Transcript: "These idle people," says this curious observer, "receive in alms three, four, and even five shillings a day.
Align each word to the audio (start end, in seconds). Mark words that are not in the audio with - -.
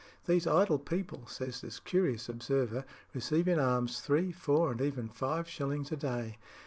"These 0.25 0.47
idle 0.47 0.79
people," 0.79 1.27
says 1.27 1.61
this 1.61 1.79
curious 1.79 2.27
observer, 2.27 2.85
"receive 3.13 3.47
in 3.47 3.59
alms 3.59 3.99
three, 3.99 4.31
four, 4.31 4.71
and 4.71 4.81
even 4.81 5.09
five 5.09 5.47
shillings 5.47 5.91
a 5.91 5.95
day. 5.95 6.39